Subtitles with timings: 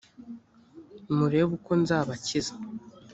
[1.15, 2.53] murebe uko nzabakiza